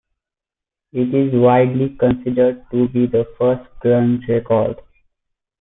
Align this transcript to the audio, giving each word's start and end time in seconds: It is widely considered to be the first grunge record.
It 0.93 1.13
is 1.13 1.31
widely 1.39 1.89
considered 1.95 2.65
to 2.71 2.87
be 2.89 3.05
the 3.05 3.31
first 3.37 3.69
grunge 3.83 4.27
record. 4.27 4.81